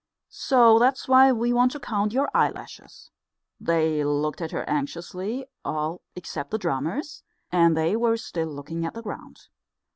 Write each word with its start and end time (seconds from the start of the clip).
"So 0.47 0.79
that's 0.79 1.07
why 1.07 1.31
we 1.31 1.53
want 1.53 1.73
to 1.73 1.79
count 1.79 2.11
your 2.11 2.27
eyelashes." 2.33 3.11
They 3.59 4.03
looked 4.03 4.41
at 4.41 4.49
her 4.49 4.67
anxiously, 4.67 5.45
all 5.63 6.01
except 6.15 6.49
the 6.49 6.57
drummers, 6.57 7.21
and 7.51 7.77
they 7.77 7.95
were 7.95 8.17
still 8.17 8.47
looking 8.49 8.83
at 8.83 8.95
the 8.95 9.03
ground. 9.03 9.47